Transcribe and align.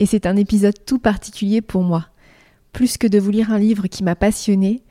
et 0.00 0.06
c'est 0.06 0.26
un 0.26 0.36
épisode 0.36 0.74
tout 0.86 0.98
particulier 0.98 1.60
pour 1.60 1.82
moi. 1.82 2.06
Plus 2.72 2.96
que 2.96 3.06
de 3.06 3.18
vous 3.18 3.30
lire 3.30 3.52
un 3.52 3.58
livre 3.58 3.86
qui 3.86 4.02
m'a 4.02 4.16
passionné, 4.16 4.82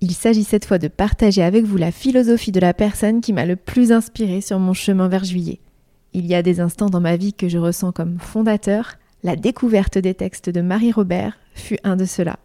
il 0.00 0.12
s'agit 0.12 0.44
cette 0.44 0.64
fois 0.64 0.78
de 0.78 0.88
partager 0.88 1.42
avec 1.42 1.64
vous 1.64 1.76
la 1.76 1.92
philosophie 1.92 2.52
de 2.52 2.60
la 2.60 2.72
personne 2.72 3.20
qui 3.20 3.32
m'a 3.32 3.44
le 3.44 3.56
plus 3.56 3.92
inspiré 3.92 4.40
sur 4.40 4.58
mon 4.58 4.72
chemin 4.72 5.08
vers 5.08 5.24
juillet. 5.24 5.60
Il 6.12 6.26
y 6.26 6.34
a 6.34 6.42
des 6.42 6.60
instants 6.60 6.90
dans 6.90 7.00
ma 7.00 7.16
vie 7.16 7.32
que 7.32 7.48
je 7.48 7.58
ressens 7.58 7.92
comme 7.92 8.18
fondateur. 8.18 8.94
La 9.24 9.36
découverte 9.36 9.98
des 9.98 10.14
textes 10.14 10.50
de 10.50 10.60
Marie 10.60 10.92
Robert 10.92 11.38
fut 11.54 11.78
un 11.84 11.96
de 11.96 12.04
ceux-là. 12.04 12.38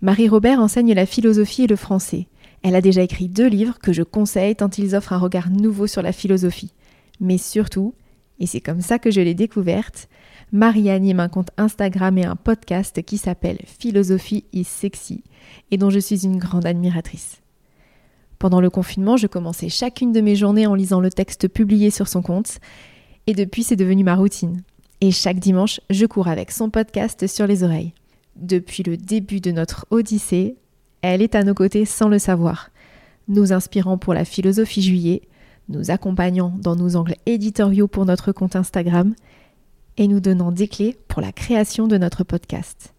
Marie 0.00 0.28
Robert 0.28 0.60
enseigne 0.60 0.94
la 0.94 1.06
philosophie 1.06 1.64
et 1.64 1.68
le 1.68 1.76
français. 1.76 2.26
Elle 2.62 2.74
a 2.74 2.80
déjà 2.80 3.02
écrit 3.02 3.28
deux 3.28 3.48
livres 3.48 3.78
que 3.78 3.92
je 3.92 4.02
conseille 4.02 4.56
tant 4.56 4.70
ils 4.70 4.96
offrent 4.96 5.12
un 5.12 5.18
regard 5.18 5.50
nouveau 5.50 5.86
sur 5.86 6.02
la 6.02 6.12
philosophie. 6.12 6.72
Mais 7.20 7.38
surtout, 7.38 7.94
et 8.42 8.46
c'est 8.46 8.60
comme 8.60 8.80
ça 8.80 8.98
que 8.98 9.12
je 9.12 9.20
l'ai 9.20 9.34
découverte, 9.34 10.08
Marie 10.50 10.90
anime 10.90 11.20
un 11.20 11.28
compte 11.28 11.52
Instagram 11.58 12.18
et 12.18 12.24
un 12.24 12.34
podcast 12.34 13.00
qui 13.04 13.16
s'appelle 13.16 13.58
Philosophie 13.64 14.44
is 14.52 14.64
sexy 14.64 15.22
et 15.70 15.76
dont 15.76 15.90
je 15.90 16.00
suis 16.00 16.24
une 16.24 16.38
grande 16.38 16.66
admiratrice. 16.66 17.40
Pendant 18.40 18.60
le 18.60 18.68
confinement, 18.68 19.16
je 19.16 19.28
commençais 19.28 19.68
chacune 19.68 20.10
de 20.10 20.20
mes 20.20 20.34
journées 20.34 20.66
en 20.66 20.74
lisant 20.74 20.98
le 20.98 21.08
texte 21.08 21.46
publié 21.46 21.90
sur 21.90 22.08
son 22.08 22.20
compte 22.20 22.58
et 23.28 23.32
depuis 23.32 23.62
c'est 23.62 23.76
devenu 23.76 24.02
ma 24.02 24.16
routine. 24.16 24.62
Et 25.00 25.12
chaque 25.12 25.38
dimanche, 25.38 25.80
je 25.88 26.04
cours 26.04 26.26
avec 26.26 26.50
son 26.50 26.68
podcast 26.68 27.28
sur 27.28 27.46
les 27.46 27.62
oreilles. 27.62 27.94
Depuis 28.34 28.82
le 28.82 28.96
début 28.96 29.40
de 29.40 29.52
notre 29.52 29.86
odyssée, 29.90 30.56
elle 31.00 31.22
est 31.22 31.36
à 31.36 31.44
nos 31.44 31.54
côtés 31.54 31.84
sans 31.84 32.08
le 32.08 32.18
savoir, 32.18 32.70
nous 33.28 33.52
inspirant 33.52 33.98
pour 33.98 34.14
la 34.14 34.24
philosophie 34.24 34.82
juillet, 34.82 35.22
nous 35.68 35.90
accompagnant 35.90 36.54
dans 36.58 36.76
nos 36.76 36.96
angles 36.96 37.16
éditoriaux 37.26 37.88
pour 37.88 38.04
notre 38.04 38.32
compte 38.32 38.56
Instagram 38.56 39.14
et 39.96 40.08
nous 40.08 40.20
donnant 40.20 40.52
des 40.52 40.68
clés 40.68 40.96
pour 41.08 41.20
la 41.20 41.32
création 41.32 41.86
de 41.86 41.98
notre 41.98 42.24
podcast. 42.24 42.94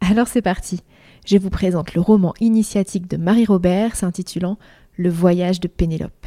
Alors 0.00 0.28
c'est 0.28 0.42
parti, 0.42 0.82
je 1.26 1.36
vous 1.36 1.50
présente 1.50 1.94
le 1.94 2.00
roman 2.00 2.34
initiatique 2.40 3.08
de 3.08 3.16
Marie 3.16 3.44
Robert 3.44 3.96
s'intitulant 3.96 4.58
Le 4.96 5.10
voyage 5.10 5.60
de 5.60 5.68
Pénélope. 5.68 6.26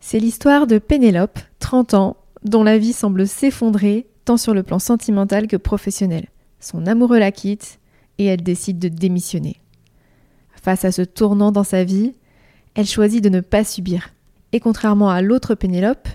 C'est 0.00 0.18
l'histoire 0.18 0.66
de 0.66 0.78
Pénélope, 0.78 1.38
30 1.58 1.94
ans, 1.94 2.16
dont 2.44 2.62
la 2.62 2.78
vie 2.78 2.92
semble 2.92 3.26
s'effondrer 3.26 4.06
tant 4.24 4.36
sur 4.36 4.54
le 4.54 4.62
plan 4.62 4.78
sentimental 4.78 5.46
que 5.46 5.56
professionnel. 5.56 6.28
Son 6.58 6.86
amoureux 6.86 7.18
la 7.18 7.32
quitte 7.32 7.80
et 8.18 8.26
elle 8.26 8.42
décide 8.42 8.78
de 8.78 8.88
démissionner. 8.88 9.60
Face 10.52 10.84
à 10.84 10.92
ce 10.92 11.02
tournant 11.02 11.52
dans 11.52 11.64
sa 11.64 11.84
vie, 11.84 12.14
elle 12.74 12.86
choisit 12.86 13.24
de 13.24 13.28
ne 13.28 13.40
pas 13.40 13.64
subir. 13.64 14.10
Et 14.52 14.60
contrairement 14.60 15.10
à 15.10 15.22
l'autre 15.22 15.54
Pénélope, 15.54 16.08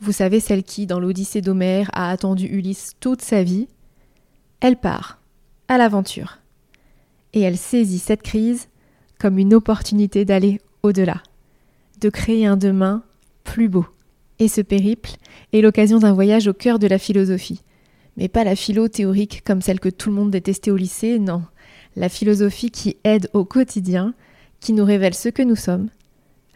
vous 0.00 0.12
savez, 0.12 0.40
celle 0.40 0.62
qui, 0.62 0.86
dans 0.86 1.00
l'Odyssée 1.00 1.42
d'Homère, 1.42 1.90
a 1.92 2.10
attendu 2.10 2.46
Ulysse 2.46 2.92
toute 3.00 3.22
sa 3.22 3.42
vie, 3.42 3.68
elle 4.60 4.76
part, 4.76 5.20
à 5.68 5.78
l'aventure. 5.78 6.38
Et 7.32 7.40
elle 7.40 7.58
saisit 7.58 7.98
cette 7.98 8.22
crise 8.22 8.68
comme 9.18 9.38
une 9.38 9.54
opportunité 9.54 10.24
d'aller 10.24 10.60
au-delà, 10.82 11.22
de 12.00 12.08
créer 12.08 12.46
un 12.46 12.56
demain 12.56 13.02
plus 13.44 13.68
beau. 13.68 13.86
Et 14.38 14.48
ce 14.48 14.62
périple 14.62 15.10
est 15.52 15.60
l'occasion 15.60 15.98
d'un 15.98 16.14
voyage 16.14 16.48
au 16.48 16.54
cœur 16.54 16.78
de 16.78 16.86
la 16.86 16.98
philosophie. 16.98 17.62
Mais 18.16 18.28
pas 18.28 18.44
la 18.44 18.56
philo 18.56 18.88
théorique 18.88 19.42
comme 19.44 19.60
celle 19.60 19.80
que 19.80 19.90
tout 19.90 20.08
le 20.08 20.16
monde 20.16 20.30
détestait 20.30 20.70
au 20.70 20.76
lycée, 20.76 21.18
non. 21.18 21.42
La 21.94 22.08
philosophie 22.08 22.70
qui 22.70 22.96
aide 23.04 23.28
au 23.34 23.44
quotidien, 23.44 24.14
qui 24.60 24.72
nous 24.72 24.84
révèle 24.84 25.14
ce 25.14 25.28
que 25.28 25.42
nous 25.42 25.56
sommes, 25.56 25.90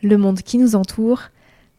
le 0.03 0.17
monde 0.19 0.41
qui 0.41 0.59
nous 0.59 0.77
entoure 0.77 1.23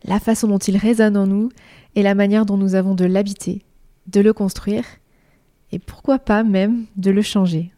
la 0.04 0.20
façon 0.20 0.48
dont 0.48 0.58
il 0.58 0.78
résonne 0.78 1.18
en 1.18 1.28
nous 1.28 1.50
et 1.96 2.04
la 2.04 2.16
manière 2.16 2.46
dont 2.46 2.58
nous 2.58 2.76
avons 2.76 2.96
de 2.96 3.06
l'habiter, 3.06 3.64
de 4.08 4.22
le 4.22 4.34
construire 4.34 4.86
et 5.72 5.80
pourquoi 5.80 6.20
pas 6.20 6.44
même 6.44 6.86
de 6.96 7.12
le 7.12 7.22
changer. 7.22 7.72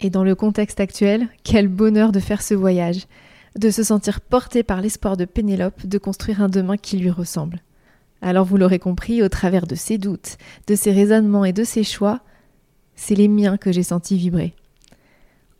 Et 0.00 0.10
dans 0.10 0.24
le 0.24 0.34
contexte 0.34 0.80
actuel, 0.80 1.28
quel 1.42 1.68
bonheur 1.68 2.12
de 2.12 2.20
faire 2.20 2.42
ce 2.42 2.54
voyage, 2.54 3.06
de 3.58 3.70
se 3.70 3.82
sentir 3.82 4.20
porté 4.20 4.62
par 4.62 4.80
l'espoir 4.80 5.16
de 5.16 5.24
Pénélope 5.24 5.86
de 5.86 5.98
construire 5.98 6.42
un 6.42 6.48
demain 6.48 6.76
qui 6.76 6.96
lui 6.96 7.10
ressemble. 7.10 7.60
Alors 8.20 8.44
vous 8.44 8.56
l'aurez 8.56 8.78
compris, 8.78 9.22
au 9.22 9.28
travers 9.28 9.66
de 9.66 9.74
ses 9.74 9.98
doutes, 9.98 10.36
de 10.66 10.74
ses 10.74 10.92
raisonnements 10.92 11.44
et 11.44 11.52
de 11.52 11.64
ses 11.64 11.84
choix, 11.84 12.20
c'est 12.96 13.14
les 13.14 13.28
miens 13.28 13.56
que 13.56 13.72
j'ai 13.72 13.82
senti 13.82 14.16
vibrer. 14.16 14.54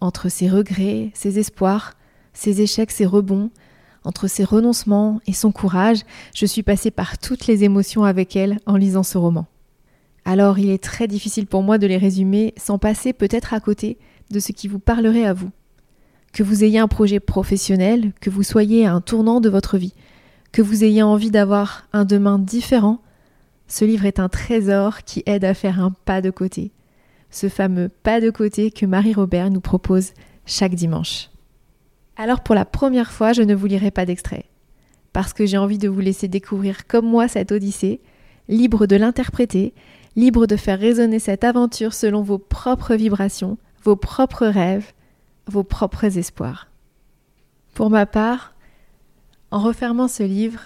Entre 0.01 0.29
ses 0.29 0.49
regrets, 0.49 1.11
ses 1.15 1.39
espoirs, 1.39 1.95
ses 2.33 2.61
échecs, 2.61 2.91
ses 2.91 3.07
rebonds, 3.07 3.51
entre 4.05 4.29
ses 4.29 4.45
renoncements 4.45 5.21
et 5.27 5.33
son 5.33 5.53
courage, 5.53 6.01
je 6.35 6.47
suis 6.47 6.63
passée 6.63 6.91
par 6.91 7.19
toutes 7.19 7.47
les 7.47 7.65
émotions 7.65 8.05
avec 8.05 8.37
elle 8.37 8.59
en 8.67 8.77
lisant 8.77 9.03
ce 9.03 9.19
roman. 9.19 9.47
Alors 10.25 10.59
il 10.59 10.71
est 10.71 10.83
très 10.83 11.07
difficile 11.07 11.47
pour 11.47 11.63
moi 11.63 11.79
de 11.79 11.87
les 11.87 11.97
résumer 11.97 12.55
sans 12.57 12.79
passer 12.79 13.13
peut-être 13.13 13.53
à 13.53 13.61
côté 13.61 13.99
de 14.31 14.41
ce 14.41 14.53
qui 14.53 14.69
vous 14.69 14.79
parlerait 14.79 15.27
à 15.27 15.33
vous. 15.33 15.51
Que 16.33 16.43
vous 16.43 16.65
ayez 16.65 16.79
un 16.79 16.89
projet 16.89 17.21
professionnel, 17.21 18.13
que 18.21 18.31
vous 18.31 18.43
soyez 18.43 18.87
à 18.87 18.95
un 18.95 19.01
tournant 19.01 19.41
de 19.41 19.49
votre 19.49 19.79
vie, 19.79 19.95
que 20.53 20.63
vous 20.63 20.85
ayez 20.85 21.03
envie 21.03 21.31
d'avoir 21.31 21.87
un 21.93 22.05
demain 22.05 22.39
différent, 22.39 23.01
ce 23.67 23.85
livre 23.85 24.05
est 24.05 24.21
un 24.21 24.29
trésor 24.29 25.05
qui 25.05 25.23
aide 25.27 25.45
à 25.45 25.55
faire 25.55 25.81
un 25.81 25.91
pas 25.91 26.21
de 26.21 26.31
côté. 26.31 26.73
Ce 27.31 27.49
fameux 27.49 27.89
pas 27.89 28.21
de 28.21 28.31
côté 28.31 28.71
que 28.71 28.87
Marie-Robert 28.87 29.51
nous 29.51 29.61
propose 29.61 30.13
chaque 30.47 30.75
dimanche. 30.75 31.31
Alors 32.17 32.41
pour 32.43 32.55
la 32.55 32.65
première 32.65 33.11
fois, 33.11 33.33
je 33.33 33.43
ne 33.43 33.55
vous 33.55 33.67
lirai 33.67 33.91
pas 33.91 34.07
d'extrait, 34.07 34.45
parce 35.13 35.33
que 35.33 35.47
j'ai 35.47 35.59
envie 35.59 35.79
de 35.79 35.89
vous 35.89 36.01
laisser 36.01 36.29
découvrir 36.29 36.87
comme 36.87 37.07
moi 37.07 37.27
cette 37.27 37.51
Odyssée, 37.51 38.01
libre 38.49 38.87
de 38.87 38.97
l'interpréter, 38.97 39.75
libre 40.15 40.47
de 40.47 40.57
faire 40.57 40.79
résonner 40.79 41.19
cette 41.19 41.43
aventure 41.43 41.93
selon 41.93 42.23
vos 42.23 42.39
propres 42.39 42.95
vibrations, 42.95 43.59
vos 43.83 43.97
propres 43.97 44.47
rêves, 44.47 44.93
vos 45.49 45.65
propres 45.65 46.17
espoirs. 46.17 46.69
Pour 47.75 47.91
ma 47.91 48.07
part, 48.07 48.55
en 49.51 49.61
refermant 49.61 50.09
ce 50.09 50.23
livre, 50.23 50.61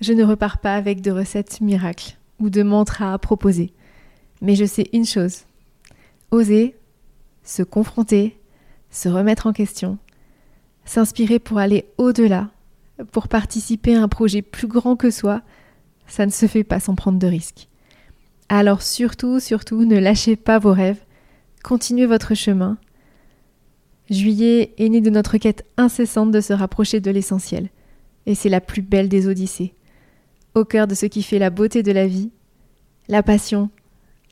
je 0.00 0.12
ne 0.12 0.24
repars 0.24 0.58
pas 0.58 0.74
avec 0.74 1.00
de 1.00 1.12
recettes 1.12 1.60
miracles 1.60 2.16
ou 2.40 2.50
de 2.50 2.62
mantras 2.62 3.12
à 3.12 3.18
proposer, 3.18 3.72
mais 4.40 4.56
je 4.56 4.64
sais 4.64 4.88
une 4.92 5.06
chose, 5.06 5.44
oser, 6.32 6.74
se 7.44 7.62
confronter, 7.62 8.36
se 8.90 9.08
remettre 9.08 9.46
en 9.46 9.52
question, 9.52 9.98
S'inspirer 10.84 11.38
pour 11.38 11.58
aller 11.58 11.86
au-delà, 11.98 12.50
pour 13.12 13.28
participer 13.28 13.96
à 13.96 14.02
un 14.02 14.08
projet 14.08 14.42
plus 14.42 14.66
grand 14.66 14.96
que 14.96 15.10
soi, 15.10 15.42
ça 16.06 16.26
ne 16.26 16.30
se 16.30 16.46
fait 16.46 16.64
pas 16.64 16.80
sans 16.80 16.94
prendre 16.94 17.18
de 17.18 17.26
risques. 17.26 17.68
Alors 18.48 18.82
surtout, 18.82 19.38
surtout, 19.38 19.84
ne 19.84 19.98
lâchez 19.98 20.36
pas 20.36 20.58
vos 20.58 20.72
rêves, 20.72 21.04
continuez 21.62 22.06
votre 22.06 22.34
chemin. 22.34 22.78
Juillet 24.10 24.74
est 24.76 24.88
né 24.88 25.00
de 25.00 25.10
notre 25.10 25.38
quête 25.38 25.64
incessante 25.76 26.32
de 26.32 26.40
se 26.40 26.52
rapprocher 26.52 27.00
de 27.00 27.12
l'essentiel. 27.12 27.68
Et 28.26 28.34
c'est 28.34 28.48
la 28.48 28.60
plus 28.60 28.82
belle 28.82 29.08
des 29.08 29.28
odyssées. 29.28 29.72
Au 30.54 30.64
cœur 30.64 30.88
de 30.88 30.96
ce 30.96 31.06
qui 31.06 31.22
fait 31.22 31.38
la 31.38 31.50
beauté 31.50 31.84
de 31.84 31.92
la 31.92 32.08
vie, 32.08 32.30
la 33.08 33.22
passion, 33.22 33.70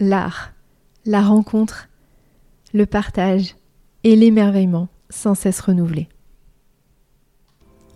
l'art, 0.01 0.53
la 1.07 1.23
rencontre, 1.23 1.89
le 2.75 2.87
partage 2.87 3.55
et 4.03 4.17
l'émerveillement 4.17 4.89
sans 5.11 5.37
cesse 5.37 5.61
renouvelé. 5.61 6.09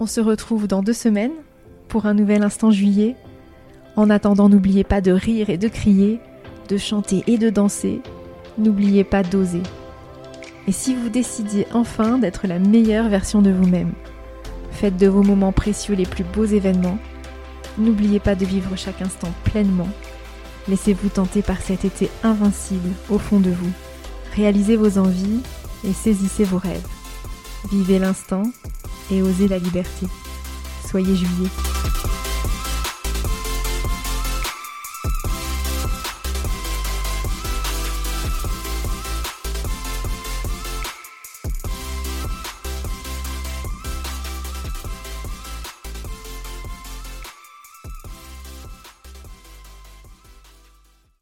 On 0.03 0.07
se 0.07 0.21
retrouve 0.21 0.67
dans 0.67 0.83
deux 0.83 0.93
semaines 0.93 1.31
pour 1.87 2.07
un 2.07 2.15
nouvel 2.15 2.43
instant 2.43 2.73
juillet. 2.73 3.15
En 3.95 4.11
attendant, 4.11 4.49
n'oubliez 4.49 4.83
pas 4.83 5.01
de 5.01 5.13
rire 5.13 5.49
et 5.49 5.59
de 5.59 5.69
crier, 5.69 6.19
de 6.69 6.77
chanter 6.77 7.23
et 7.29 7.39
de 7.39 7.51
danser. 7.51 8.01
N'oubliez 8.59 9.05
pas 9.05 9.23
d'oser. 9.23 9.63
Et 10.67 10.73
si 10.73 10.97
vous 10.97 11.09
décidiez 11.09 11.69
enfin 11.73 12.19
d'être 12.19 12.49
la 12.49 12.59
meilleure 12.59 13.09
version 13.09 13.43
de 13.43 13.53
vous-même, 13.53 13.93
faites 14.73 14.97
de 14.97 15.07
vos 15.07 15.23
moments 15.23 15.53
précieux 15.53 15.95
les 15.95 16.05
plus 16.05 16.25
beaux 16.25 16.47
événements. 16.47 16.99
N'oubliez 17.79 18.19
pas 18.19 18.35
de 18.35 18.45
vivre 18.45 18.75
chaque 18.75 19.03
instant 19.03 19.31
pleinement. 19.45 19.89
Laissez-vous 20.67 21.11
tenter 21.11 21.43
par 21.43 21.63
cet 21.63 21.85
été 21.85 22.11
invincible 22.25 22.91
au 23.09 23.19
fond 23.19 23.39
de 23.39 23.51
vous. 23.51 23.71
Réalisez 24.35 24.75
vos 24.75 24.99
envies 24.99 25.43
et 25.85 25.93
saisissez 25.93 26.43
vos 26.43 26.59
rêves. 26.59 26.89
Vivez 27.71 28.01
l'instant 28.01 28.43
et 29.13 29.23
osez 29.23 29.47
la 29.49 29.59
liberté. 29.59 30.07
Soyez 30.89 31.15
juillet. 31.15 31.49